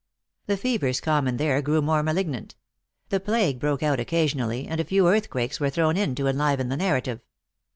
The 0.47 0.57
fevers 0.57 0.99
common 0.99 1.37
there 1.37 1.61
grew 1.61 1.79
more 1.79 2.01
malignant; 2.01 2.55
the 3.09 3.19
plague 3.19 3.59
broke 3.59 3.83
out 3.83 3.99
occasion 3.99 4.39
ally, 4.39 4.65
and 4.67 4.81
a 4.81 4.83
few 4.83 5.07
earthquakes 5.07 5.59
were 5.59 5.69
thrown 5.69 5.95
in 5.95 6.15
to 6.15 6.25
enliven 6.25 6.69
the 6.69 6.77
narrative. 6.77 7.21